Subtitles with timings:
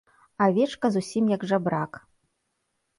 [0.45, 2.05] Авечка зусім як жабрак.